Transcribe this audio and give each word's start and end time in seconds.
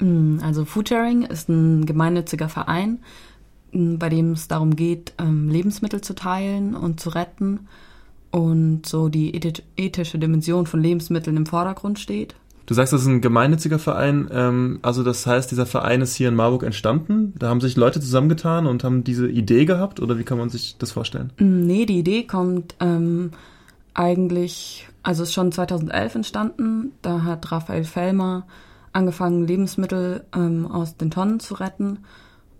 Mm, 0.00 0.38
also 0.42 0.64
Foodsharing 0.64 1.22
ist 1.22 1.48
ein 1.48 1.86
gemeinnütziger 1.86 2.48
Verein, 2.48 2.98
mm, 3.72 3.96
bei 3.96 4.08
dem 4.08 4.32
es 4.32 4.48
darum 4.48 4.76
geht, 4.76 5.12
ähm, 5.18 5.48
Lebensmittel 5.48 6.00
zu 6.00 6.14
teilen 6.14 6.74
und 6.74 7.00
zu 7.00 7.10
retten 7.10 7.68
und 8.30 8.86
so 8.86 9.08
die 9.08 9.34
ethische 9.76 10.18
Dimension 10.18 10.66
von 10.66 10.82
Lebensmitteln 10.82 11.36
im 11.36 11.46
Vordergrund 11.46 11.98
steht. 11.98 12.34
Du 12.66 12.74
sagst, 12.74 12.92
das 12.92 13.02
ist 13.02 13.06
ein 13.06 13.20
gemeinnütziger 13.20 13.78
Verein. 13.78 14.28
Ähm, 14.32 14.80
also 14.82 15.04
das 15.04 15.24
heißt, 15.24 15.50
dieser 15.50 15.66
Verein 15.66 16.00
ist 16.02 16.16
hier 16.16 16.28
in 16.28 16.34
Marburg 16.34 16.64
entstanden. 16.64 17.32
Da 17.38 17.48
haben 17.48 17.60
sich 17.60 17.76
Leute 17.76 18.00
zusammengetan 18.00 18.66
und 18.66 18.82
haben 18.82 19.04
diese 19.04 19.28
Idee 19.28 19.64
gehabt 19.64 20.00
oder 20.00 20.18
wie 20.18 20.24
kann 20.24 20.36
man 20.36 20.50
sich 20.50 20.76
das 20.78 20.90
vorstellen? 20.90 21.32
Mm, 21.38 21.66
nee, 21.66 21.86
die 21.86 21.98
Idee 21.98 22.24
kommt 22.24 22.74
ähm, 22.80 23.30
eigentlich, 23.94 24.88
also 25.04 25.22
ist 25.22 25.32
schon 25.32 25.52
2011 25.52 26.16
entstanden. 26.16 26.92
Da 27.02 27.22
hat 27.22 27.52
Raphael 27.52 27.84
Fellmer 27.84 28.46
angefangen, 28.96 29.46
Lebensmittel 29.46 30.24
ähm, 30.34 30.66
aus 30.66 30.96
den 30.96 31.10
Tonnen 31.10 31.38
zu 31.38 31.54
retten. 31.54 31.98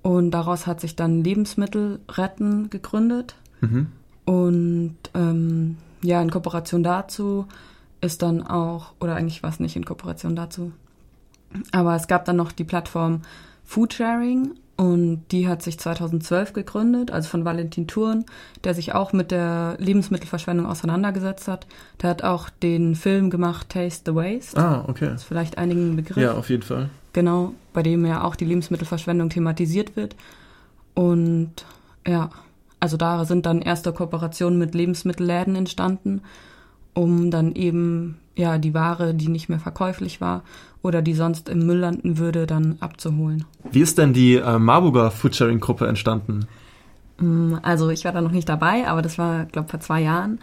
Und 0.03 0.31
daraus 0.31 0.67
hat 0.67 0.81
sich 0.81 0.95
dann 0.95 1.25
Lebensmittel 1.25 2.01
retten 2.09 2.71
gegründet. 2.71 3.35
Mhm. 3.61 3.89
Und 4.25 4.97
ähm, 5.15 5.79
ja, 6.03 6.21
in 6.21 6.31
Kooperation 6.31 6.83
dazu 6.83 7.47
ist 8.01 8.23
dann 8.23 8.43
auch, 8.47 8.93
oder 9.01 9.17
eigentlich 9.17 9.43
war 9.43 9.51
es 9.51 9.61
nicht 9.61 9.77
in 9.77 9.85
Kooperation 9.85 10.37
dazu, 10.37 10.73
aber 11.73 11.97
es 11.97 12.07
gab 12.07 12.25
dann 12.27 12.37
noch 12.37 12.53
die 12.53 12.65
Plattform 12.65 13.23
Foodsharing 13.65 14.53
und 14.77 15.25
die 15.33 15.49
hat 15.49 15.63
sich 15.63 15.79
2012 15.79 16.53
gegründet, 16.53 17.11
also 17.11 17.29
von 17.29 17.45
Valentin 17.45 17.87
Thurn, 17.87 18.27
der 18.65 18.75
sich 18.75 18.95
auch 18.95 19.15
mit 19.15 19.31
der 19.31 19.77
Lebensmittelverschwendung 19.79 20.67
auseinandergesetzt 20.67 21.49
hat. 21.49 21.67
Der 22.03 22.11
hat 22.11 22.23
auch 22.23 22.51
den 22.51 22.95
Film 22.95 23.31
gemacht 23.31 23.71
Taste 23.71 24.13
the 24.13 24.17
Waste. 24.17 24.61
Ah, 24.61 24.85
okay. 24.87 25.07
Das 25.07 25.23
ist 25.23 25.29
vielleicht 25.29 25.57
einigen 25.57 25.97
Begriff. 25.97 26.23
Ja, 26.23 26.35
auf 26.35 26.51
jeden 26.51 26.63
Fall. 26.63 26.91
Genau, 27.15 27.55
bei 27.73 27.83
dem 27.83 28.05
ja 28.05 28.23
auch 28.23 28.37
die 28.37 28.45
Lebensmittelverschwendung 28.45 29.31
thematisiert 29.31 29.97
wird. 29.97 30.15
Und 30.93 31.53
ja, 32.07 32.29
also 32.79 32.99
da 32.99 33.25
sind 33.25 33.47
dann 33.47 33.63
erste 33.63 33.93
Kooperationen 33.93 34.59
mit 34.59 34.75
Lebensmittelläden 34.75 35.57
entstanden 35.57 36.21
um 36.97 37.31
dann 37.31 37.55
eben 37.55 38.19
ja 38.35 38.59
die 38.59 38.75
Ware, 38.75 39.15
die 39.15 39.29
nicht 39.29 39.49
mehr 39.49 39.61
verkäuflich 39.61 40.21
war 40.21 40.43
oder 40.87 41.03
die 41.03 41.15
sonst 41.15 41.49
im 41.49 41.67
Müll 41.67 41.79
landen 41.79 42.19
würde, 42.19 42.47
dann 42.47 42.77
abzuholen. 42.81 43.45
Wie 43.71 43.81
ist 43.81 43.99
denn 43.99 44.13
die 44.13 44.37
äh, 44.37 44.59
Marburger 44.59 45.11
Foodsharing-Gruppe 45.11 45.87
entstanden? 45.87 46.47
Mm, 47.19 47.55
also 47.63 47.91
ich 47.91 48.05
war 48.05 48.13
da 48.13 48.21
noch 48.21 48.31
nicht 48.31 48.49
dabei, 48.49 48.87
aber 48.87 49.03
das 49.03 49.19
war, 49.19 49.45
glaube 49.47 49.69
vor 49.69 49.81
zwei 49.81 50.01
Jahren. 50.01 50.39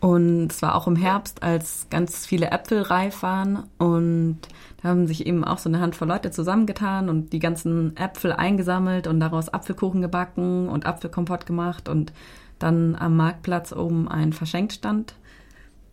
Und 0.00 0.50
es 0.50 0.62
war 0.62 0.74
auch 0.74 0.88
im 0.88 0.96
Herbst, 0.96 1.44
als 1.44 1.86
ganz 1.88 2.26
viele 2.26 2.50
Äpfel 2.50 2.82
reif 2.82 3.22
waren. 3.22 3.64
Und 3.78 4.38
da 4.82 4.88
haben 4.88 5.06
sich 5.06 5.26
eben 5.26 5.44
auch 5.44 5.58
so 5.58 5.68
eine 5.68 5.78
Handvoll 5.78 6.08
Leute 6.08 6.32
zusammengetan 6.32 7.08
und 7.08 7.32
die 7.32 7.38
ganzen 7.38 7.96
Äpfel 7.96 8.32
eingesammelt 8.32 9.06
und 9.06 9.20
daraus 9.20 9.48
Apfelkuchen 9.48 10.02
gebacken 10.02 10.68
und 10.68 10.86
Apfelkompott 10.86 11.46
gemacht 11.46 11.88
und 11.88 12.12
dann 12.58 12.96
am 12.96 13.16
Marktplatz 13.16 13.72
oben 13.72 14.08
ein 14.08 14.32
Verschenkstand 14.32 15.14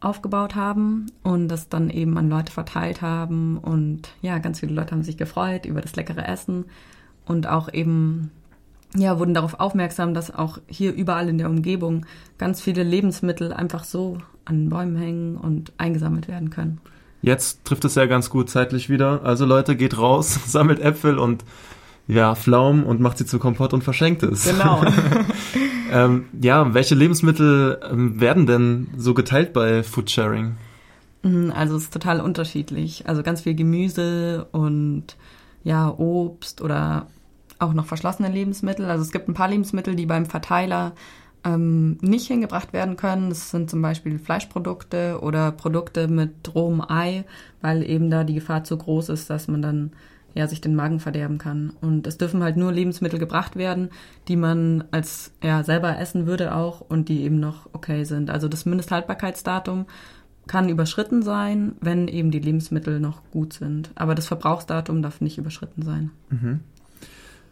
aufgebaut 0.01 0.55
haben 0.55 1.07
und 1.23 1.49
das 1.49 1.69
dann 1.69 1.89
eben 1.89 2.17
an 2.17 2.29
Leute 2.29 2.51
verteilt 2.51 3.01
haben. 3.01 3.57
Und 3.57 4.09
ja, 4.21 4.37
ganz 4.37 4.59
viele 4.59 4.73
Leute 4.73 4.91
haben 4.91 5.03
sich 5.03 5.17
gefreut 5.17 5.65
über 5.65 5.81
das 5.81 5.95
leckere 5.95 6.27
Essen 6.27 6.65
und 7.25 7.47
auch 7.47 7.71
eben, 7.71 8.31
ja, 8.95 9.19
wurden 9.19 9.33
darauf 9.33 9.59
aufmerksam, 9.59 10.13
dass 10.13 10.33
auch 10.33 10.59
hier 10.67 10.93
überall 10.93 11.27
in 11.29 11.37
der 11.37 11.49
Umgebung 11.49 12.05
ganz 12.37 12.61
viele 12.61 12.83
Lebensmittel 12.83 13.53
einfach 13.53 13.83
so 13.83 14.17
an 14.45 14.69
Bäumen 14.69 14.95
hängen 14.95 15.37
und 15.37 15.73
eingesammelt 15.77 16.27
werden 16.27 16.49
können. 16.49 16.79
Jetzt 17.21 17.65
trifft 17.65 17.83
es 17.83 17.95
ja 17.95 18.05
ganz 18.05 18.29
gut 18.29 18.49
zeitlich 18.49 18.89
wieder. 18.89 19.23
Also 19.23 19.45
Leute, 19.45 19.75
geht 19.75 19.97
raus, 19.97 20.39
sammelt 20.47 20.79
Äpfel 20.79 21.19
und 21.19 21.43
ja, 22.07 22.33
Pflaumen 22.33 22.83
und 22.83 23.01
macht 23.01 23.17
sie 23.17 23.25
zu 23.25 23.37
Kompott 23.37 23.73
und 23.73 23.83
verschenkt 23.83 24.23
es. 24.23 24.45
Genau. 24.45 24.83
ähm, 25.91 26.25
ja, 26.41 26.73
welche 26.73 26.95
Lebensmittel 26.95 27.79
ähm, 27.89 28.19
werden 28.19 28.45
denn 28.45 28.87
so 28.97 29.13
geteilt 29.13 29.53
bei 29.53 29.83
Foodsharing? 29.83 30.57
Mhm, 31.23 31.51
also 31.55 31.75
es 31.75 31.83
ist 31.83 31.93
total 31.93 32.21
unterschiedlich. 32.21 33.07
Also 33.07 33.23
ganz 33.23 33.41
viel 33.41 33.55
Gemüse 33.55 34.47
und 34.51 35.17
ja, 35.63 35.89
Obst 35.89 36.61
oder 36.61 37.07
auch 37.59 37.73
noch 37.73 37.85
verschlossene 37.85 38.29
Lebensmittel. 38.29 38.85
Also 38.85 39.03
es 39.03 39.11
gibt 39.11 39.27
ein 39.27 39.33
paar 39.33 39.49
Lebensmittel, 39.49 39.95
die 39.95 40.05
beim 40.05 40.25
Verteiler 40.25 40.93
ähm, 41.43 41.97
nicht 42.01 42.27
hingebracht 42.27 42.73
werden 42.73 42.95
können. 42.95 43.29
Das 43.29 43.51
sind 43.51 43.69
zum 43.69 43.81
Beispiel 43.81 44.19
Fleischprodukte 44.19 45.19
oder 45.21 45.51
Produkte 45.51 46.07
mit 46.07 46.53
rohem 46.55 46.81
Ei, 46.81 47.25
weil 47.61 47.83
eben 47.83 48.09
da 48.09 48.23
die 48.23 48.35
Gefahr 48.35 48.63
zu 48.63 48.77
groß 48.77 49.09
ist, 49.09 49.29
dass 49.29 49.47
man 49.47 49.61
dann 49.61 49.91
ja, 50.39 50.47
sich 50.47 50.61
den 50.61 50.73
Magen 50.73 50.99
verderben 50.99 51.37
kann. 51.37 51.73
Und 51.81 52.07
es 52.07 52.17
dürfen 52.17 52.41
halt 52.41 52.55
nur 52.55 52.71
Lebensmittel 52.71 53.19
gebracht 53.19 53.57
werden, 53.57 53.89
die 54.29 54.37
man 54.37 54.85
als 54.91 55.33
ja, 55.43 55.63
selber 55.63 55.99
essen 55.99 56.25
würde 56.25 56.55
auch 56.55 56.79
und 56.81 57.09
die 57.09 57.23
eben 57.23 57.39
noch 57.39 57.69
okay 57.73 58.05
sind. 58.05 58.29
Also 58.29 58.47
das 58.47 58.65
Mindesthaltbarkeitsdatum 58.65 59.85
kann 60.47 60.69
überschritten 60.69 61.21
sein, 61.21 61.73
wenn 61.81 62.07
eben 62.07 62.31
die 62.31 62.39
Lebensmittel 62.39 63.01
noch 63.01 63.21
gut 63.31 63.53
sind. 63.53 63.91
Aber 63.95 64.15
das 64.15 64.27
Verbrauchsdatum 64.27 65.01
darf 65.01 65.19
nicht 65.19 65.37
überschritten 65.37 65.83
sein. 65.83 66.11
Mhm. 66.29 66.61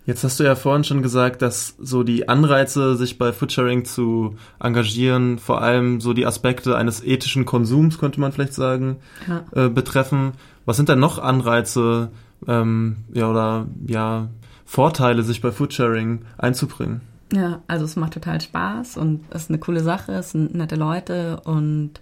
Jetzt 0.05 0.23
hast 0.23 0.39
du 0.39 0.45
ja 0.45 0.55
vorhin 0.55 0.85
schon 0.85 1.01
gesagt, 1.01 1.41
dass 1.41 1.75
so 1.79 2.01
die 2.03 2.29
Anreize, 2.29 2.95
sich 2.95 3.17
bei 3.17 3.33
Foodsharing 3.33 3.83
zu 3.83 4.37
engagieren, 4.57 5.37
vor 5.37 5.61
allem 5.61 5.99
so 5.99 6.13
die 6.13 6.25
Aspekte 6.25 6.77
eines 6.77 7.03
ethischen 7.03 7.43
Konsums, 7.43 7.99
könnte 7.99 8.21
man 8.21 8.31
vielleicht 8.31 8.53
sagen, 8.53 8.95
ja. 9.27 9.43
äh, 9.51 9.69
betreffen. 9.69 10.31
Was 10.65 10.77
sind 10.77 10.87
denn 10.87 10.99
noch 10.99 11.19
Anreize, 11.19 12.09
ähm, 12.47 12.97
ja, 13.13 13.29
oder 13.29 13.67
ja, 13.85 14.29
Vorteile, 14.65 15.23
sich 15.23 15.41
bei 15.41 15.51
Foodsharing 15.51 16.25
einzubringen. 16.37 17.01
Ja, 17.33 17.61
also 17.67 17.85
es 17.85 17.95
macht 17.95 18.13
total 18.13 18.39
Spaß 18.39 18.97
und 18.97 19.23
es 19.29 19.43
ist 19.43 19.49
eine 19.49 19.59
coole 19.59 19.81
Sache, 19.81 20.13
es 20.13 20.31
sind 20.31 20.55
nette 20.55 20.75
Leute 20.75 21.41
und 21.41 22.01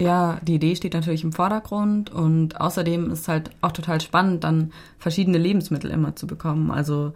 ja, 0.00 0.40
die 0.42 0.56
Idee 0.56 0.74
steht 0.74 0.94
natürlich 0.94 1.22
im 1.22 1.32
Vordergrund 1.32 2.10
und 2.10 2.60
außerdem 2.60 3.10
ist 3.10 3.20
es 3.20 3.28
halt 3.28 3.50
auch 3.60 3.70
total 3.70 4.00
spannend, 4.00 4.42
dann 4.42 4.72
verschiedene 4.98 5.38
Lebensmittel 5.38 5.90
immer 5.90 6.16
zu 6.16 6.26
bekommen. 6.26 6.72
Also 6.72 7.12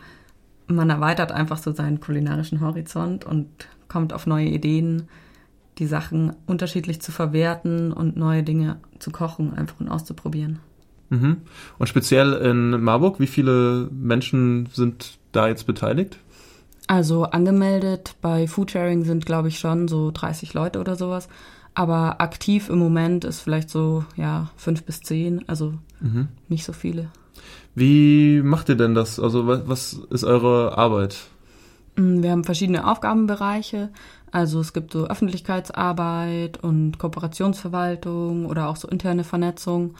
man 0.68 0.90
erweitert 0.90 1.32
einfach 1.32 1.58
so 1.58 1.72
seinen 1.72 2.00
kulinarischen 2.00 2.60
Horizont 2.60 3.24
und 3.24 3.48
kommt 3.88 4.12
auf 4.12 4.26
neue 4.26 4.46
Ideen, 4.46 5.08
die 5.78 5.86
Sachen 5.86 6.34
unterschiedlich 6.46 7.00
zu 7.00 7.10
verwerten 7.10 7.92
und 7.92 8.16
neue 8.16 8.42
Dinge 8.42 8.78
zu 8.98 9.10
kochen, 9.10 9.54
einfach 9.54 9.80
und 9.80 9.88
auszuprobieren. 9.88 10.60
Mhm. 11.10 11.38
Und 11.78 11.88
speziell 11.88 12.34
in 12.34 12.82
Marburg, 12.82 13.20
wie 13.20 13.26
viele 13.26 13.88
Menschen 13.90 14.68
sind 14.72 15.18
da 15.32 15.48
jetzt 15.48 15.66
beteiligt? 15.66 16.18
Also 16.86 17.24
angemeldet 17.24 18.14
bei 18.22 18.46
Foodsharing 18.46 19.04
sind, 19.04 19.26
glaube 19.26 19.48
ich, 19.48 19.58
schon 19.58 19.88
so 19.88 20.10
30 20.10 20.54
Leute 20.54 20.80
oder 20.80 20.96
sowas. 20.96 21.28
Aber 21.74 22.20
aktiv 22.20 22.70
im 22.70 22.78
Moment 22.78 23.24
ist 23.24 23.40
vielleicht 23.40 23.70
so, 23.70 24.04
ja, 24.16 24.50
fünf 24.56 24.82
bis 24.84 25.00
zehn, 25.00 25.44
also 25.48 25.74
mhm. 26.00 26.28
nicht 26.48 26.64
so 26.64 26.72
viele. 26.72 27.10
Wie 27.74 28.42
macht 28.42 28.68
ihr 28.68 28.74
denn 28.74 28.94
das? 28.94 29.20
Also 29.20 29.46
was, 29.46 29.92
ist 30.10 30.24
eure 30.24 30.76
Arbeit? 30.76 31.16
Mm, 31.96 32.22
wir 32.22 32.32
haben 32.32 32.44
verschiedene 32.44 32.90
Aufgabenbereiche. 32.90 33.90
Also 34.32 34.60
es 34.60 34.72
gibt 34.72 34.92
so 34.92 35.06
Öffentlichkeitsarbeit 35.06 36.62
und 36.62 36.98
Kooperationsverwaltung 36.98 38.46
oder 38.46 38.68
auch 38.68 38.76
so 38.76 38.88
interne 38.88 39.24
Vernetzung. 39.24 39.94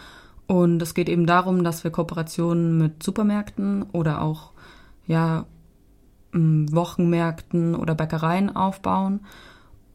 Und 0.48 0.80
es 0.80 0.94
geht 0.94 1.08
eben 1.08 1.26
darum, 1.26 1.62
dass 1.62 1.84
wir 1.84 1.90
Kooperationen 1.90 2.78
mit 2.78 3.02
Supermärkten 3.02 3.82
oder 3.92 4.22
auch 4.22 4.52
ja, 5.06 5.44
Wochenmärkten 6.32 7.74
oder 7.74 7.94
Bäckereien 7.94 8.56
aufbauen 8.56 9.20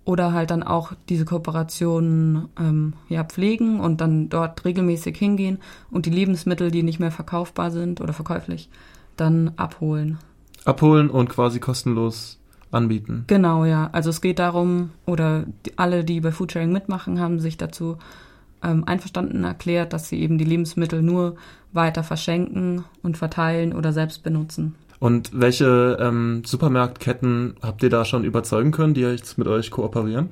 oder 0.06 0.32
halt 0.32 0.52
dann 0.52 0.64
auch 0.64 0.94
diese 1.10 1.26
Kooperationen 1.26 2.50
ähm, 2.60 2.94
ja, 3.10 3.24
pflegen 3.24 3.80
und 3.80 4.00
dann 4.00 4.30
dort 4.30 4.64
regelmäßig 4.64 5.18
hingehen 5.18 5.60
und 5.90 6.06
die 6.06 6.12
Lebensmittel, 6.12 6.70
die 6.72 6.84
nicht 6.84 7.00
mehr 7.00 7.12
verkaufbar 7.12 7.72
sind 7.72 8.00
oder 8.00 8.14
verkäuflich, 8.14 8.70
dann 9.18 9.54
abholen. 9.56 10.20
Abholen 10.66 11.10
und 11.10 11.30
quasi 11.30 11.60
kostenlos 11.60 12.40
anbieten. 12.72 13.24
Genau, 13.28 13.66
ja. 13.66 13.90
Also 13.92 14.12
es 14.12 14.22
geht 14.22 14.40
darum, 14.40 14.92
oder 15.06 15.46
alle, 15.78 16.04
die 16.04 16.22
bei 16.22 16.32
Foodsharing 16.32 16.72
mitmachen, 16.72 17.20
haben 17.20 17.40
sich 17.40 17.58
dazu 17.58 17.98
ähm, 18.64 18.84
einverstanden 18.86 19.44
erklärt, 19.44 19.94
dass 19.94 20.10
sie 20.10 20.20
eben 20.20 20.38
die 20.38 20.46
Lebensmittel 20.46 21.02
nur 21.02 21.36
weiter 21.72 22.04
verschenken 22.04 22.86
und 23.02 23.18
verteilen 23.18 23.74
oder 23.74 23.94
selbst 23.94 24.24
benutzen. 24.24 24.76
Und 25.00 25.32
welche 25.34 25.98
ähm, 26.00 26.44
Supermarktketten 26.46 27.56
habt 27.62 27.84
ihr 27.84 27.90
da 27.90 28.06
schon 28.06 28.24
überzeugen 28.24 28.72
können, 28.72 28.94
die 28.94 29.02
jetzt 29.02 29.38
mit 29.38 29.48
euch 29.48 29.70
kooperieren? 29.70 30.30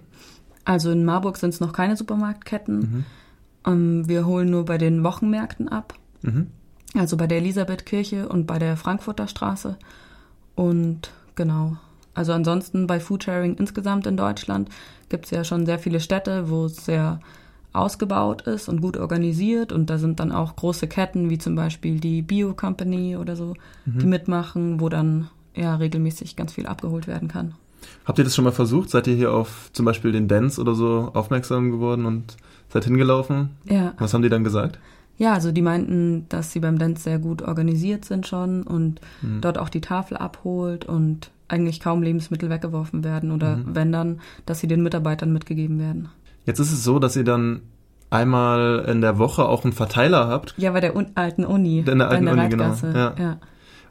Also 0.64 0.92
in 0.92 1.04
Marburg 1.04 1.38
sind 1.38 1.50
es 1.54 1.60
noch 1.60 1.74
keine 1.74 1.98
Supermarktketten. 1.98 2.80
Mhm. 2.80 3.06
Ähm, 3.66 4.08
wir 4.08 4.26
holen 4.26 4.50
nur 4.50 4.66
bei 4.66 4.78
den 4.78 5.04
Wochenmärkten 5.04 5.68
ab. 5.68 5.96
Mhm. 6.22 6.48
Also 6.96 7.18
bei 7.18 7.28
der 7.28 7.40
Elisabethkirche 7.40 8.30
und 8.30 8.48
bei 8.48 8.60
der 8.60 8.78
Frankfurter 8.78 9.28
Straße. 9.28 9.78
Und 10.56 11.12
genau. 11.36 11.78
Also 12.14 12.34
ansonsten 12.34 12.88
bei 12.88 13.00
Foodsharing 13.00 13.56
insgesamt 13.56 14.06
in 14.06 14.18
Deutschland 14.18 14.70
gibt 15.10 15.26
es 15.26 15.32
ja 15.32 15.44
schon 15.44 15.66
sehr 15.66 15.80
viele 15.80 16.00
Städte, 16.00 16.50
wo 16.50 16.66
es 16.66 16.86
sehr 16.86 17.20
ausgebaut 17.74 18.42
ist 18.44 18.68
und 18.68 18.82
gut 18.82 18.98
organisiert 18.98 19.72
und 19.72 19.90
da 19.90 19.98
sind 19.98 20.20
dann 20.20 20.32
auch 20.32 20.56
große 20.56 20.88
Ketten 20.88 21.30
wie 21.30 21.38
zum 21.38 21.56
Beispiel 21.56 22.00
die 22.00 22.22
Bio 22.22 22.54
Company 22.54 23.16
oder 23.16 23.36
so, 23.36 23.54
mhm. 23.86 24.00
die 24.00 24.06
mitmachen, 24.06 24.82
wo 24.82 24.90
dann 24.90 25.30
ja 25.56 25.76
regelmäßig 25.76 26.36
ganz 26.36 26.54
viel 26.54 26.68
abgeholt 26.68 27.08
werden 27.08 27.28
kann. 27.28 27.54
Habt 28.06 28.18
ihr 28.20 28.24
das 28.24 28.36
schon 28.36 28.46
mal 28.46 28.52
versucht? 28.52 28.90
Seid 28.90 29.08
ihr 29.08 29.16
hier 29.16 29.34
auf 29.34 29.70
zum 29.74 29.86
Beispiel 29.86 30.12
den 30.12 30.28
Dance 30.28 30.60
oder 30.60 30.76
so 30.76 31.12
aufmerksam 31.14 31.72
geworden 31.72 32.06
und 32.06 32.36
seid 32.70 32.86
hingelaufen? 32.86 33.52
Ja. 33.66 33.94
Was 33.98 34.14
haben 34.14 34.22
die 34.22 34.30
dann 34.30 34.44
gesagt? 34.44 34.80
Ja, 35.18 35.34
also 35.34 35.52
die 35.52 35.62
meinten, 35.62 36.26
dass 36.30 36.52
sie 36.52 36.60
beim 36.60 36.80
Dance 36.80 37.04
sehr 37.04 37.20
gut 37.20 37.42
organisiert 37.42 38.06
sind 38.06 38.28
schon 38.28 38.64
und 38.64 39.02
mhm. 39.22 39.42
dort 39.42 39.58
auch 39.58 39.70
die 39.70 39.82
Tafel 39.82 40.18
abholt 40.18 40.86
und 40.86 41.32
eigentlich 41.48 41.80
kaum 41.80 42.02
Lebensmittel 42.02 42.50
weggeworfen 42.50 43.04
werden 43.04 43.32
oder 43.32 43.58
mhm. 43.58 43.76
wenn 43.76 43.92
dann, 43.92 44.20
dass 44.46 44.60
sie 44.60 44.68
den 44.68 44.82
Mitarbeitern 44.82 45.32
mitgegeben 45.32 45.80
werden. 45.80 46.10
Jetzt 46.46 46.60
ist 46.60 46.72
es 46.72 46.84
so, 46.84 47.00
dass 47.00 47.16
ihr 47.16 47.24
dann 47.24 47.62
einmal 48.10 48.86
in 48.88 49.02
der 49.02 49.18
Woche 49.18 49.46
auch 49.46 49.64
einen 49.64 49.74
Verteiler 49.74 50.28
habt. 50.28 50.54
Ja, 50.58 50.72
bei 50.72 50.82
der 50.82 50.96
un 50.96 51.08
alten 51.16 51.46
Uni. 51.46 51.80
In 51.80 52.00
der 52.00 52.10
alten 52.10 52.26
der 52.26 52.34
Uni, 52.34 52.50
genau. 52.50 52.76
Ja. 52.94 53.16
ja. 53.18 53.38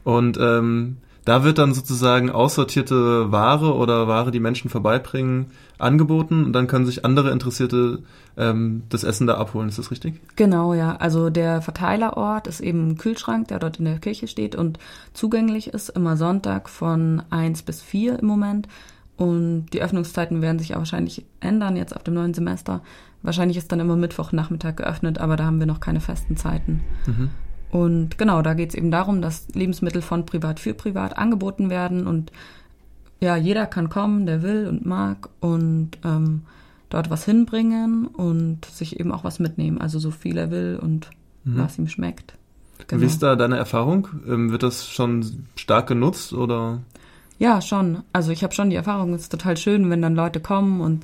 Und 0.03 0.37
ähm, 0.39 0.97
da 1.25 1.43
wird 1.43 1.59
dann 1.59 1.73
sozusagen 1.73 2.31
aussortierte 2.31 3.31
Ware 3.31 3.75
oder 3.75 4.07
Ware, 4.07 4.31
die 4.31 4.39
Menschen 4.39 4.69
vorbeibringen, 4.69 5.47
angeboten 5.77 6.45
und 6.45 6.53
dann 6.53 6.67
können 6.67 6.85
sich 6.85 7.05
andere 7.05 7.31
Interessierte 7.31 7.99
ähm, 8.37 8.83
das 8.89 9.03
Essen 9.03 9.27
da 9.27 9.35
abholen. 9.35 9.69
Ist 9.69 9.77
das 9.77 9.91
richtig? 9.91 10.19
Genau, 10.35 10.73
ja. 10.73 10.95
Also 10.95 11.29
der 11.29 11.61
Verteilerort 11.61 12.47
ist 12.47 12.59
eben 12.59 12.89
ein 12.89 12.97
Kühlschrank, 12.97 13.47
der 13.49 13.59
dort 13.59 13.77
in 13.77 13.85
der 13.85 13.99
Kirche 13.99 14.27
steht 14.27 14.55
und 14.55 14.79
zugänglich 15.13 15.67
ist 15.67 15.89
immer 15.89 16.17
Sonntag 16.17 16.69
von 16.69 17.21
eins 17.29 17.61
bis 17.61 17.81
vier 17.81 18.17
im 18.19 18.25
Moment. 18.25 18.67
Und 19.21 19.67
die 19.73 19.83
Öffnungszeiten 19.83 20.41
werden 20.41 20.57
sich 20.57 20.73
auch 20.73 20.79
wahrscheinlich 20.79 21.23
ändern 21.41 21.75
jetzt 21.75 21.95
ab 21.95 22.03
dem 22.03 22.15
neuen 22.15 22.33
Semester. 22.33 22.81
Wahrscheinlich 23.21 23.55
ist 23.55 23.71
dann 23.71 23.79
immer 23.79 23.95
Mittwochnachmittag 23.95 24.77
geöffnet, 24.77 25.19
aber 25.19 25.35
da 25.35 25.45
haben 25.45 25.59
wir 25.59 25.67
noch 25.67 25.79
keine 25.79 26.01
festen 26.01 26.37
Zeiten. 26.37 26.81
Mhm. 27.05 27.29
Und 27.69 28.17
genau, 28.17 28.41
da 28.41 28.55
geht 28.55 28.69
es 28.69 28.75
eben 28.75 28.89
darum, 28.89 29.21
dass 29.21 29.47
Lebensmittel 29.53 30.01
von 30.01 30.25
privat 30.25 30.59
für 30.59 30.73
privat 30.73 31.19
angeboten 31.19 31.69
werden 31.69 32.07
und 32.07 32.31
ja, 33.19 33.35
jeder 33.35 33.67
kann 33.67 33.89
kommen, 33.89 34.25
der 34.25 34.41
will 34.41 34.65
und 34.67 34.87
mag 34.87 35.29
und 35.39 35.91
ähm, 36.03 36.41
dort 36.89 37.11
was 37.11 37.23
hinbringen 37.23 38.07
und 38.07 38.65
sich 38.65 38.99
eben 38.99 39.11
auch 39.11 39.23
was 39.23 39.37
mitnehmen. 39.37 39.79
Also 39.79 39.99
so 39.99 40.09
viel 40.09 40.35
er 40.35 40.49
will 40.49 40.79
und 40.81 41.11
mhm. 41.43 41.59
was 41.59 41.77
ihm 41.77 41.87
schmeckt. 41.87 42.33
Genau. 42.87 43.03
Wie 43.03 43.05
ist 43.05 43.21
da 43.21 43.35
deine 43.35 43.57
Erfahrung? 43.57 44.07
Ähm, 44.27 44.51
wird 44.51 44.63
das 44.63 44.89
schon 44.89 45.45
stark 45.55 45.85
genutzt 45.85 46.33
oder? 46.33 46.79
Ja, 47.41 47.59
schon. 47.59 48.03
Also 48.13 48.31
ich 48.31 48.43
habe 48.43 48.53
schon 48.53 48.69
die 48.69 48.75
Erfahrung, 48.75 49.15
es 49.15 49.23
ist 49.23 49.31
total 49.31 49.57
schön, 49.57 49.89
wenn 49.89 50.03
dann 50.03 50.13
Leute 50.13 50.39
kommen 50.39 50.79
und 50.79 51.03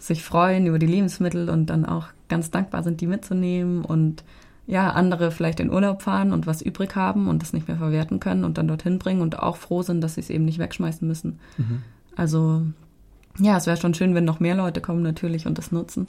sich 0.00 0.24
freuen 0.24 0.66
über 0.66 0.80
die 0.80 0.88
Lebensmittel 0.88 1.48
und 1.48 1.66
dann 1.66 1.86
auch 1.86 2.08
ganz 2.28 2.50
dankbar 2.50 2.82
sind, 2.82 3.00
die 3.00 3.06
mitzunehmen 3.06 3.84
und 3.84 4.24
ja, 4.66 4.90
andere 4.90 5.30
vielleicht 5.30 5.60
in 5.60 5.70
Urlaub 5.70 6.02
fahren 6.02 6.32
und 6.32 6.48
was 6.48 6.62
übrig 6.62 6.96
haben 6.96 7.28
und 7.28 7.42
das 7.42 7.52
nicht 7.52 7.68
mehr 7.68 7.76
verwerten 7.76 8.18
können 8.18 8.42
und 8.42 8.58
dann 8.58 8.66
dorthin 8.66 8.98
bringen 8.98 9.20
und 9.20 9.38
auch 9.38 9.56
froh 9.56 9.82
sind, 9.82 10.00
dass 10.00 10.16
sie 10.16 10.20
es 10.20 10.30
eben 10.30 10.44
nicht 10.44 10.58
wegschmeißen 10.58 11.06
müssen. 11.06 11.38
Mhm. 11.58 11.82
Also 12.16 12.62
ja, 13.38 13.56
es 13.56 13.68
wäre 13.68 13.76
schon 13.76 13.94
schön, 13.94 14.16
wenn 14.16 14.24
noch 14.24 14.40
mehr 14.40 14.56
Leute 14.56 14.80
kommen 14.80 15.04
natürlich 15.04 15.46
und 15.46 15.58
das 15.58 15.70
nutzen. 15.70 16.08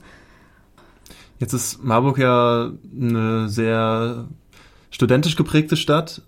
Jetzt 1.37 1.53
ist 1.53 1.83
Marburg 1.83 2.17
ja 2.17 2.71
eine 2.99 3.49
sehr 3.49 4.25
studentisch 4.89 5.35
geprägte 5.35 5.77
Stadt. 5.77 6.23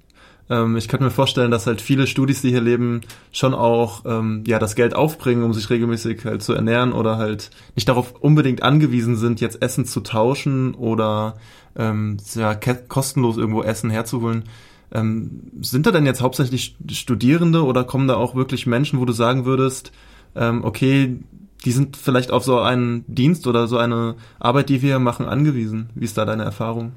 Ähm, 0.52 0.76
ich 0.76 0.90
könnte 0.90 1.06
mir 1.06 1.12
vorstellen, 1.12 1.50
dass 1.50 1.66
halt 1.66 1.82
viele 1.82 2.06
Studis, 2.08 2.42
die 2.42 2.50
hier 2.50 2.62
leben, 2.62 3.02
schon 3.32 3.54
auch 3.54 4.04
ähm, 4.06 4.44
ja 4.46 4.60
das 4.60 4.76
Geld 4.76 4.94
aufbringen, 4.94 5.44
um 5.44 5.54
sich 5.54 5.70
regelmäßig 5.70 6.26
halt 6.26 6.44
zu 6.44 6.54
ernähren 6.54 6.92
oder 6.92 7.18
halt 7.18 7.52
nicht 7.76 7.88
darauf 7.88 8.16
unbedingt 8.20 8.62
angewiesen 8.62 9.16
sind, 9.16 9.40
jetzt 9.40 9.62
Essen 9.62 9.86
zu 9.86 10.02
tauschen 10.02 10.76
oder 10.76 11.36
ähm, 11.78 12.18
ja, 12.36 12.54
kostenlos 12.54 13.38
irgendwo 13.38 13.64
Essen 13.64 13.90
herzuholen. 13.90 14.44
Ähm, 14.92 15.44
sind 15.62 15.86
da 15.86 15.92
denn 15.92 16.06
jetzt 16.06 16.22
hauptsächlich 16.22 16.76
Studierende 16.92 17.64
oder 17.64 17.86
kommen 17.86 18.10
da 18.10 18.16
auch 18.16 18.36
wirklich 18.36 18.68
Menschen, 18.68 19.00
wo 19.00 19.06
du 19.06 19.14
sagen 19.14 19.46
würdest, 19.46 19.94
ähm, 20.36 20.66
okay, 20.66 21.18
die 21.64 21.72
sind 21.72 21.96
vielleicht 21.96 22.32
auf 22.32 22.44
so 22.44 22.60
einen 22.60 23.06
Dienst 23.08 23.48
oder 23.48 23.68
so 23.68 23.78
eine 23.78 24.16
Arbeit, 24.40 24.68
die 24.68 24.82
wir 24.82 25.00
machen, 25.00 25.28
angewiesen? 25.28 25.92
Wie 25.96 26.04
ist 26.04 26.18
da 26.18 26.26
deine 26.26 26.44
Erfahrung? 26.44 26.92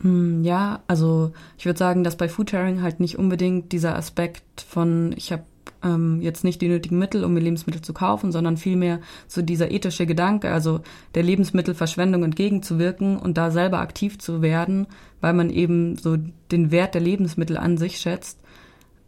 Hm, 0.00 0.44
ja, 0.44 0.82
also 0.86 1.32
ich 1.58 1.66
würde 1.66 1.78
sagen, 1.78 2.04
dass 2.04 2.16
bei 2.16 2.28
Foodsharing 2.28 2.82
halt 2.82 3.00
nicht 3.00 3.18
unbedingt 3.18 3.72
dieser 3.72 3.96
Aspekt 3.96 4.62
von, 4.62 5.12
ich 5.16 5.32
habe 5.32 5.44
ähm, 5.82 6.20
jetzt 6.20 6.44
nicht 6.44 6.60
die 6.60 6.68
nötigen 6.68 6.98
Mittel, 6.98 7.24
um 7.24 7.34
mir 7.34 7.40
Lebensmittel 7.40 7.82
zu 7.82 7.92
kaufen, 7.92 8.32
sondern 8.32 8.56
vielmehr 8.56 9.00
so 9.28 9.42
dieser 9.42 9.70
ethische 9.70 10.06
Gedanke, 10.06 10.50
also 10.50 10.80
der 11.14 11.22
Lebensmittelverschwendung 11.22 12.24
entgegenzuwirken 12.24 13.18
und 13.18 13.36
da 13.36 13.50
selber 13.50 13.80
aktiv 13.80 14.18
zu 14.18 14.42
werden, 14.42 14.86
weil 15.20 15.32
man 15.32 15.50
eben 15.50 15.96
so 15.96 16.16
den 16.50 16.70
Wert 16.70 16.94
der 16.94 17.02
Lebensmittel 17.02 17.56
an 17.56 17.76
sich 17.76 17.98
schätzt, 17.98 18.38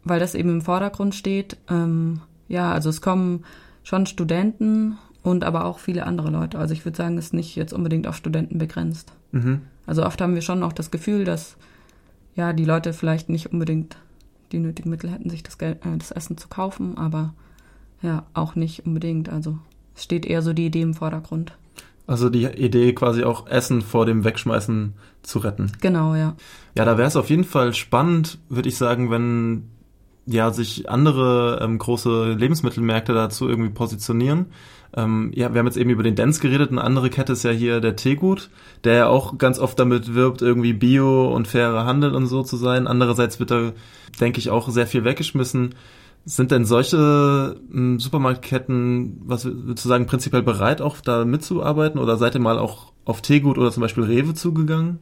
weil 0.03 0.19
das 0.19 0.35
eben 0.35 0.49
im 0.49 0.61
Vordergrund 0.61 1.15
steht. 1.15 1.57
Ähm, 1.69 2.21
ja, 2.47 2.71
also 2.71 2.89
es 2.89 3.01
kommen 3.01 3.45
schon 3.83 4.05
Studenten 4.05 4.97
und 5.23 5.43
aber 5.43 5.65
auch 5.65 5.79
viele 5.79 6.05
andere 6.05 6.29
Leute. 6.29 6.59
Also 6.59 6.73
ich 6.73 6.85
würde 6.85 6.97
sagen, 6.97 7.17
es 7.17 7.25
ist 7.25 7.33
nicht 7.33 7.55
jetzt 7.55 7.73
unbedingt 7.73 8.07
auf 8.07 8.15
Studenten 8.15 8.57
begrenzt. 8.57 9.13
Mhm. 9.31 9.61
Also 9.85 10.05
oft 10.05 10.21
haben 10.21 10.35
wir 10.35 10.41
schon 10.41 10.63
auch 10.63 10.73
das 10.73 10.91
Gefühl, 10.91 11.25
dass 11.25 11.57
ja 12.35 12.53
die 12.53 12.65
Leute 12.65 12.93
vielleicht 12.93 13.29
nicht 13.29 13.51
unbedingt 13.51 13.97
die 14.51 14.59
nötigen 14.59 14.89
Mittel 14.89 15.11
hätten, 15.11 15.29
sich 15.29 15.43
das, 15.43 15.57
Geld, 15.57 15.85
äh, 15.85 15.97
das 15.97 16.11
Essen 16.11 16.37
zu 16.37 16.47
kaufen, 16.47 16.97
aber 16.97 17.33
ja, 18.01 18.25
auch 18.33 18.55
nicht 18.55 18.85
unbedingt. 18.85 19.29
Also 19.29 19.57
es 19.95 20.03
steht 20.03 20.25
eher 20.25 20.41
so 20.41 20.53
die 20.53 20.65
Idee 20.65 20.81
im 20.81 20.93
Vordergrund. 20.93 21.53
Also 22.05 22.29
die 22.29 22.45
Idee 22.45 22.93
quasi 22.93 23.23
auch 23.23 23.47
Essen 23.47 23.81
vor 23.81 24.05
dem 24.05 24.23
Wegschmeißen 24.23 24.93
zu 25.21 25.39
retten. 25.39 25.71
Genau, 25.79 26.15
ja. 26.15 26.35
Ja, 26.75 26.85
da 26.85 26.97
wäre 26.97 27.07
es 27.07 27.15
auf 27.15 27.29
jeden 27.29 27.45
Fall 27.45 27.73
spannend, 27.73 28.39
würde 28.49 28.67
ich 28.67 28.77
sagen, 28.77 29.09
wenn 29.09 29.69
ja 30.25 30.51
sich 30.51 30.89
andere 30.89 31.59
ähm, 31.61 31.77
große 31.77 32.33
Lebensmittelmärkte 32.33 33.13
dazu 33.13 33.47
irgendwie 33.47 33.71
positionieren. 33.71 34.47
Ähm, 34.95 35.31
ja, 35.33 35.53
wir 35.53 35.59
haben 35.59 35.65
jetzt 35.65 35.77
eben 35.77 35.89
über 35.89 36.03
den 36.03 36.15
Dance 36.15 36.39
geredet. 36.39 36.71
Eine 36.71 36.83
andere 36.83 37.09
Kette 37.09 37.33
ist 37.33 37.43
ja 37.43 37.51
hier 37.51 37.81
der 37.81 37.95
Teegut, 37.95 38.49
der 38.83 38.93
ja 38.93 39.07
auch 39.07 39.37
ganz 39.37 39.59
oft 39.59 39.79
damit 39.79 40.13
wirbt, 40.13 40.41
irgendwie 40.41 40.73
Bio 40.73 41.33
und 41.33 41.47
fairer 41.47 41.85
Handel 41.85 42.13
und 42.13 42.27
so 42.27 42.43
zu 42.43 42.57
sein. 42.57 42.87
Andererseits 42.87 43.39
wird 43.39 43.51
da, 43.51 43.71
denke 44.19 44.39
ich, 44.39 44.49
auch 44.49 44.69
sehr 44.69 44.87
viel 44.87 45.03
weggeschmissen. 45.03 45.75
Sind 46.25 46.51
denn 46.51 46.65
solche 46.65 47.59
ähm, 47.73 47.99
Supermarktketten, 47.99 49.21
was 49.25 49.45
würdest 49.45 49.85
du 49.85 50.05
prinzipiell 50.05 50.43
bereit, 50.43 50.81
auch 50.81 50.97
da 51.01 51.25
mitzuarbeiten? 51.25 51.99
Oder 51.99 52.17
seid 52.17 52.35
ihr 52.35 52.41
mal 52.41 52.59
auch 52.59 52.93
auf 53.03 53.21
Teegut 53.21 53.57
oder 53.57 53.71
zum 53.71 53.81
Beispiel 53.81 54.03
Rewe 54.03 54.33
zugegangen? 54.33 54.99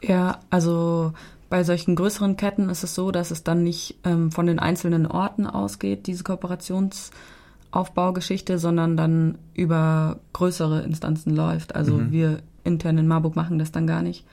Ja, 0.00 0.40
also 0.50 1.12
bei 1.52 1.64
solchen 1.64 1.96
größeren 1.96 2.38
Ketten 2.38 2.70
ist 2.70 2.82
es 2.82 2.94
so, 2.94 3.10
dass 3.10 3.30
es 3.30 3.44
dann 3.44 3.62
nicht 3.62 3.98
ähm, 4.04 4.32
von 4.32 4.46
den 4.46 4.58
einzelnen 4.58 5.06
Orten 5.06 5.46
ausgeht, 5.46 6.06
diese 6.06 6.24
Kooperations- 6.24 7.10
Aufbaugeschichte, 7.72 8.58
sondern 8.58 8.96
dann 8.96 9.38
über 9.54 10.20
größere 10.34 10.82
Instanzen 10.82 11.34
läuft. 11.34 11.74
Also 11.74 11.94
mhm. 11.94 12.12
wir 12.12 12.38
intern 12.64 12.98
in 12.98 13.08
Marburg 13.08 13.34
machen 13.34 13.58
das 13.58 13.72
dann 13.72 13.86
gar 13.86 14.02
nicht, 14.02 14.24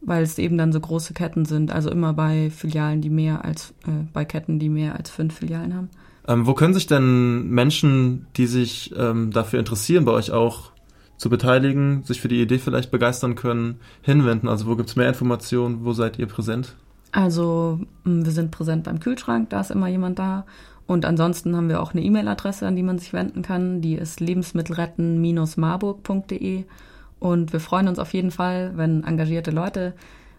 weil 0.00 0.22
es 0.22 0.38
eben 0.38 0.58
dann 0.58 0.72
so 0.72 0.80
große 0.80 1.14
Ketten 1.14 1.44
sind. 1.44 1.70
Also 1.70 1.90
immer 1.90 2.12
bei 2.12 2.50
Filialen, 2.50 3.00
die 3.00 3.10
mehr 3.10 3.44
als, 3.44 3.70
äh, 3.86 4.06
bei 4.12 4.24
Ketten, 4.24 4.58
die 4.58 4.68
mehr 4.68 4.96
als 4.96 5.08
fünf 5.08 5.38
Filialen 5.38 5.74
haben. 5.74 5.88
Ähm, 6.26 6.46
wo 6.46 6.54
können 6.54 6.74
sich 6.74 6.86
denn 6.86 7.48
Menschen, 7.48 8.26
die 8.36 8.46
sich 8.46 8.92
ähm, 8.96 9.30
dafür 9.30 9.60
interessieren, 9.60 10.04
bei 10.04 10.12
euch 10.12 10.32
auch 10.32 10.72
zu 11.16 11.30
beteiligen, 11.30 12.02
sich 12.04 12.20
für 12.20 12.28
die 12.28 12.42
Idee 12.42 12.58
vielleicht 12.58 12.90
begeistern 12.90 13.34
können, 13.34 13.80
hinwenden? 14.02 14.48
Also 14.48 14.66
wo 14.66 14.76
gibt 14.76 14.88
es 14.88 14.96
mehr 14.96 15.08
Informationen? 15.08 15.84
Wo 15.84 15.92
seid 15.92 16.18
ihr 16.18 16.26
präsent? 16.26 16.74
Also 17.12 17.80
wir 18.04 18.32
sind 18.32 18.50
präsent 18.50 18.84
beim 18.84 19.00
Kühlschrank, 19.00 19.50
da 19.50 19.60
ist 19.60 19.70
immer 19.70 19.88
jemand 19.88 20.18
da. 20.18 20.46
Und 20.86 21.06
ansonsten 21.06 21.56
haben 21.56 21.68
wir 21.68 21.80
auch 21.80 21.92
eine 21.92 22.02
E-Mail-Adresse, 22.02 22.66
an 22.66 22.74
die 22.76 22.82
man 22.82 22.98
sich 22.98 23.12
wenden 23.12 23.42
kann. 23.42 23.80
Die 23.80 23.94
ist 23.94 24.20
lebensmittelretten-marburg.de. 24.20 26.64
Und 27.20 27.52
wir 27.54 27.60
freuen 27.60 27.88
uns 27.88 27.98
auf 27.98 28.12
jeden 28.12 28.30
Fall, 28.30 28.72
wenn 28.76 29.02
engagierte 29.04 29.50
Leute 29.50 29.94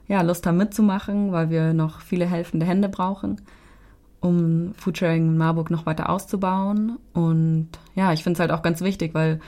ja, 0.08 0.22
Lust 0.22 0.46
haben 0.46 0.58
mitzumachen, 0.58 1.32
weil 1.32 1.50
wir 1.50 1.74
noch 1.74 2.01
viele 2.01 2.27
helfende 2.27 2.67
Hände 2.67 2.89
brauchen, 2.89 3.41
um 4.20 4.75
Foodsharing 4.75 5.29
in 5.29 5.38
Marburg 5.38 5.72
noch 5.72 5.88
weiter 5.88 6.10
auszubauen. 6.10 7.00
Und 7.13 7.70
ja, 7.96 8.13
ich 8.13 8.22
finde 8.22 8.38
es 8.38 8.39
halt 8.39 8.51
auch 8.51 8.62
ganz 8.62 8.82
wichtig, 8.82 9.15
weil 9.15 9.39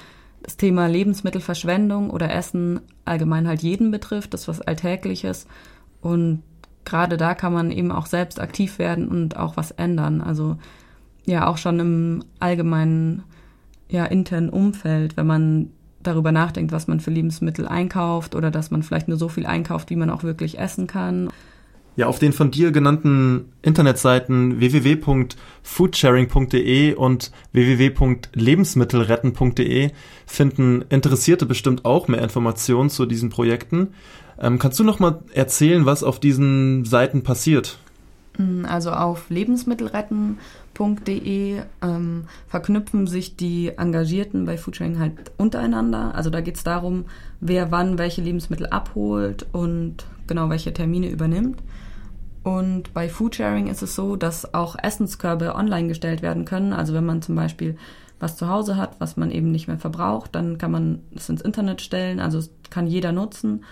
das 0.47 0.55
Thema 0.55 0.87
Lebensmittelverschwendung 0.87 2.09
oder 2.09 2.33
Essen 2.33 2.79
allgemein 3.03 3.49
halt 3.49 3.61
jeden 3.63 3.91
betrifft, 3.91 4.33
das 4.33 4.43
ist 4.43 4.47
was 4.47 4.61
Alltägliches. 4.61 5.45
Und 5.99 6.41
gerade 6.85 7.17
da 7.17 7.35
kann 7.35 7.51
man 7.51 7.69
eben 7.69 7.91
auch 7.91 8.05
selbst 8.05 8.39
aktiv 8.39 8.79
werden 8.79 9.09
und 9.09 9.35
auch 9.35 9.57
was 9.57 9.71
ändern. 9.71 10.21
Also 10.21 10.55
ja 11.25 11.47
auch 11.47 11.57
schon 11.57 11.81
im 11.81 12.23
allgemeinen, 12.39 13.23
ja, 13.89 14.05
internen 14.05 14.49
Umfeld, 14.49 15.17
wenn 15.17 15.27
man 15.27 15.69
darüber 16.01 16.31
nachdenkt, 16.31 16.71
was 16.71 16.87
man 16.87 17.01
für 17.01 17.11
Lebensmittel 17.11 17.67
einkauft 17.67 18.33
oder 18.33 18.49
dass 18.49 18.71
man 18.71 18.83
vielleicht 18.83 19.09
nur 19.09 19.17
so 19.17 19.27
viel 19.27 19.45
einkauft, 19.45 19.89
wie 19.89 19.97
man 19.97 20.09
auch 20.09 20.23
wirklich 20.23 20.59
essen 20.59 20.87
kann. 20.87 21.27
Ja, 21.97 22.07
auf 22.07 22.19
den 22.19 22.31
von 22.31 22.51
dir 22.51 22.71
genannten 22.71 23.51
Internetseiten 23.63 24.59
www.foodsharing.de 24.59 26.93
und 26.93 27.31
www.lebensmittelretten.de 27.53 29.89
finden 30.27 30.85
Interessierte 30.89 31.47
bestimmt 31.47 31.85
auch 31.85 32.07
mehr 32.07 32.21
Informationen 32.21 32.91
zu 32.91 33.07
diesen 33.07 33.31
Projekten. 33.31 33.95
Ähm, 34.39 34.59
kannst 34.59 34.79
du 34.79 34.83
noch 34.83 34.99
mal 34.99 35.21
erzählen, 35.33 35.87
was 35.87 36.03
auf 36.03 36.19
diesen 36.19 36.85
Seiten 36.85 37.23
passiert? 37.23 37.79
Mm, 38.37 38.65
also 38.65 38.91
auf 38.91 39.31
lebensmittelretten.de 39.31 41.61
ähm, 41.81 42.25
verknüpfen 42.47 43.07
sich 43.07 43.37
die 43.37 43.69
Engagierten 43.69 44.45
bei 44.45 44.59
Foodsharing 44.59 44.99
halt 44.99 45.31
untereinander. 45.37 46.13
Also 46.13 46.29
da 46.29 46.41
geht 46.41 46.57
es 46.57 46.63
darum, 46.63 47.05
wer 47.39 47.71
wann 47.71 47.97
welche 47.97 48.21
Lebensmittel 48.21 48.67
abholt 48.67 49.47
und 49.51 50.05
genau 50.27 50.51
welche 50.51 50.73
Termine 50.73 51.09
übernimmt. 51.09 51.57
Und 52.47 52.93
bei 52.93 53.09
Foodsharing 53.09 53.67
ist 53.67 53.83
es 53.83 53.93
so, 53.93 54.15
dass 54.15 54.53
auch 54.53 54.77
Essenskörbe 54.81 55.53
online 55.53 55.89
gestellt 55.89 56.21
werden 56.21 56.45
können. 56.45 56.71
Also 56.71 56.93
wenn 56.93 57.05
man 57.05 57.21
zum 57.21 57.35
Beispiel 57.35 57.75
was 58.21 58.37
zu 58.37 58.47
Hause 58.47 58.77
hat, 58.77 59.01
was 59.01 59.17
man 59.17 59.31
eben 59.31 59.51
nicht 59.51 59.67
mehr 59.67 59.77
verbraucht, 59.77 60.33
dann 60.33 60.57
kann 60.57 60.71
man 60.71 61.01
es 61.13 61.27
ins 61.27 61.41
Internet 61.41 61.81
stellen. 61.81 62.21
Also 62.21 62.37
es 62.37 62.49
kann 62.69 62.87
jeder 62.87 63.11
nutzen. 63.11 63.65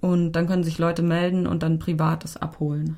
Und 0.00 0.32
dann 0.32 0.46
können 0.46 0.64
sich 0.64 0.78
Leute 0.78 1.02
melden 1.02 1.46
und 1.46 1.62
dann 1.62 1.78
privates 1.78 2.38
abholen. 2.38 2.96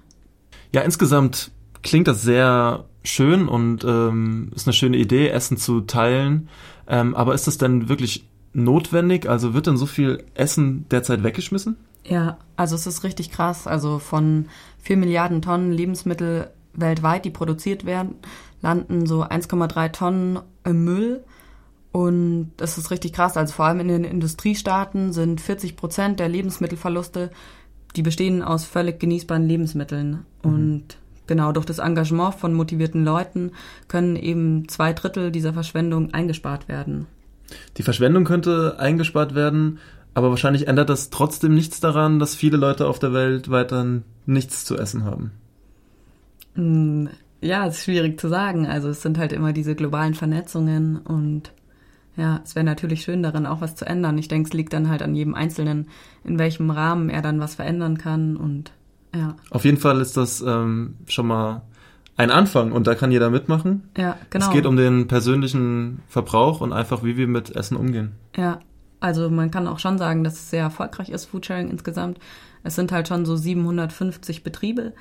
Ja, 0.72 0.82
insgesamt 0.82 1.50
klingt 1.82 2.06
das 2.06 2.22
sehr 2.22 2.84
schön 3.02 3.48
und 3.48 3.82
ähm, 3.82 4.52
ist 4.54 4.68
eine 4.68 4.72
schöne 4.72 4.98
Idee, 4.98 5.30
Essen 5.30 5.56
zu 5.56 5.80
teilen. 5.80 6.48
Ähm, 6.86 7.12
aber 7.16 7.34
ist 7.34 7.48
das 7.48 7.58
denn 7.58 7.88
wirklich 7.88 8.24
notwendig? 8.52 9.28
Also 9.28 9.52
wird 9.52 9.66
denn 9.66 9.78
so 9.78 9.86
viel 9.86 10.22
Essen 10.34 10.86
derzeit 10.92 11.24
weggeschmissen? 11.24 11.76
Ja, 12.06 12.38
also 12.56 12.75
es 12.75 12.87
ist 12.87 13.04
richtig 13.04 13.30
krass. 13.30 13.66
Also 13.66 13.99
von 13.99 14.46
4 14.82 14.96
Milliarden 14.96 15.42
Tonnen 15.42 15.73
Lebensmittel 15.73 16.50
weltweit, 16.75 17.25
die 17.25 17.30
produziert 17.30 17.84
werden, 17.84 18.16
landen 18.61 19.06
so 19.06 19.23
1,3 19.23 19.92
Tonnen 19.92 20.38
im 20.64 20.84
Müll. 20.84 21.25
Und 21.92 22.50
das 22.56 22.76
ist 22.76 22.90
richtig 22.90 23.12
krass. 23.12 23.37
Also 23.37 23.52
vor 23.52 23.66
allem 23.66 23.80
in 23.80 23.88
den 23.88 24.04
Industriestaaten 24.04 25.12
sind 25.12 25.40
40 25.40 25.76
Prozent 25.76 26.20
der 26.20 26.28
Lebensmittelverluste, 26.28 27.30
die 27.94 28.02
bestehen 28.02 28.42
aus 28.42 28.64
völlig 28.64 28.99
genießbaren 28.99 29.46
Lebensmitteln. 29.46 30.26
Mhm. 30.42 30.52
Und 30.52 30.84
genau 31.26 31.52
durch 31.52 31.66
das 31.66 31.78
Engagement 31.78 32.34
von 32.34 32.52
motivierten 32.52 33.04
Leuten 33.04 33.52
können 33.88 34.16
eben 34.16 34.68
zwei 34.68 34.92
Drittel 34.92 35.30
dieser 35.30 35.52
Verschwendung 35.52 36.12
eingespart 36.12 36.68
werden. 36.68 37.06
Die 37.76 37.82
Verschwendung 37.82 38.25
könnte 38.25 38.76
eingespart 38.78 39.34
werden, 39.34 39.78
aber 40.14 40.30
wahrscheinlich 40.30 40.68
ändert 40.68 40.88
das 40.88 41.11
trotzdem 41.11 41.54
nichts 41.54 41.80
daran, 41.80 42.18
dass 42.18 42.35
viele 42.35 42.56
Leute 42.56 42.87
auf 42.87 42.99
der 42.99 43.12
Welt 43.12 43.50
weiter 43.50 43.85
nichts 44.26 44.64
zu 44.64 44.78
essen 44.78 45.04
haben. 45.04 45.33
Hm, 46.54 47.09
ja, 47.40 47.66
es 47.66 47.78
ist 47.78 47.85
schwierig 47.85 48.18
zu 48.18 48.28
sagen. 48.28 48.66
Also 48.66 48.88
es 48.88 49.02
sind 49.02 49.18
halt 49.18 49.33
immer 49.33 49.52
diese 49.52 49.75
globalen 49.75 50.14
Vernetzungen 50.14 50.99
und 50.99 51.52
ja, 52.16 52.40
es 52.44 52.54
wäre 52.54 52.64
natürlich 52.64 53.02
schön 53.02 53.23
daran 53.23 53.44
auch 53.44 53.61
was 53.61 53.75
zu 53.75 53.87
ändern. 53.87 54.16
Ich 54.18 54.28
denke, 54.28 54.49
es 54.49 54.54
liegt 54.54 54.73
dann 54.73 54.88
halt 54.88 55.02
an 55.02 55.14
jedem 55.14 55.35
Einzelnen, 55.35 55.88
in 56.23 56.38
welchem 56.38 56.71
Rahmen 56.71 57.11
er 57.11 57.23
dann 57.23 57.40
was 57.40 57.56
verändern 57.56 57.99
kann 57.99 58.37
und 58.37 58.73
ja. 59.14 59.37
Auf 59.50 59.64
jeden 59.64 59.78
Fall 59.78 60.00
ist 60.00 60.16
das 60.16 60.40
ähm, 60.40 60.97
schon 61.06 61.26
mal 61.26 61.62
ein 62.16 62.30
Anfang 62.30 62.73
und 62.73 62.87
da 62.87 62.94
kann 62.94 63.12
jeder 63.12 63.30
mitmachen. 63.30 63.88
Ja, 63.97 64.16
genau. 64.30 64.47
Es 64.47 64.52
geht 64.52 64.66
um 64.66 64.76
den 64.76 65.09
persönlichen 65.09 66.02
Verbrauch 66.09 66.61
und 66.61 66.73
einfach, 66.73 67.02
wie 67.02 67.16
wir 67.16 67.26
mit 67.26 67.54
Essen 67.54 67.76
umgehen. 67.76 68.12
Ja, 68.37 68.61
also 69.04 69.28
man 69.28 69.50
kann 69.50 69.68
auch 69.68 69.78
schon 69.78 69.99
sagen, 69.99 70.25
dass 70.25 70.32
es 70.32 70.49
sehr 70.49 70.62
erfolgreich 70.62 71.11
ist, 71.11 71.26
Foodsharing 71.26 71.68
insgesamt. 71.68 72.18
Es 72.62 72.75
sind 72.75 72.90
halt 72.90 73.06
schon 73.06 73.26
so 73.26 73.37
750 73.37 74.42
Betriebe, 74.42 74.94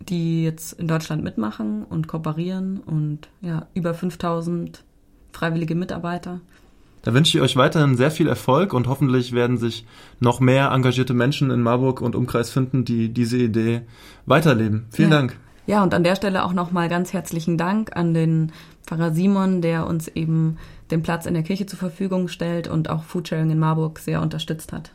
die 0.00 0.44
jetzt 0.44 0.72
in 0.72 0.88
Deutschland 0.88 1.22
mitmachen 1.22 1.84
und 1.84 2.08
kooperieren 2.08 2.80
und 2.80 3.28
ja, 3.42 3.66
über 3.74 3.92
5000 3.92 4.82
freiwillige 5.34 5.74
Mitarbeiter. 5.74 6.40
Da 7.02 7.12
wünsche 7.12 7.36
ich 7.36 7.44
euch 7.44 7.54
weiterhin 7.56 7.98
sehr 7.98 8.10
viel 8.10 8.28
Erfolg 8.28 8.72
und 8.72 8.86
hoffentlich 8.86 9.32
werden 9.32 9.58
sich 9.58 9.84
noch 10.20 10.40
mehr 10.40 10.70
engagierte 10.70 11.12
Menschen 11.12 11.50
in 11.50 11.60
Marburg 11.60 12.00
und 12.00 12.16
Umkreis 12.16 12.48
finden, 12.48 12.86
die 12.86 13.10
diese 13.10 13.36
Idee 13.36 13.82
weiterleben. 14.24 14.86
Vielen 14.90 15.10
ja. 15.10 15.16
Dank. 15.18 15.36
Ja, 15.66 15.82
und 15.82 15.92
an 15.92 16.02
der 16.02 16.16
Stelle 16.16 16.44
auch 16.44 16.54
nochmal 16.54 16.88
ganz 16.88 17.12
herzlichen 17.12 17.58
Dank 17.58 17.94
an 17.94 18.14
den 18.14 18.52
Pfarrer 18.86 19.12
Simon, 19.12 19.60
der 19.60 19.86
uns 19.86 20.08
eben 20.08 20.56
den 20.94 21.02
Platz 21.02 21.26
in 21.26 21.34
der 21.34 21.42
Kirche 21.42 21.66
zur 21.66 21.78
Verfügung 21.78 22.28
stellt 22.28 22.68
und 22.68 22.88
auch 22.88 23.02
Foodsharing 23.02 23.50
in 23.50 23.58
Marburg 23.58 23.98
sehr 23.98 24.22
unterstützt 24.22 24.72
hat. 24.72 24.92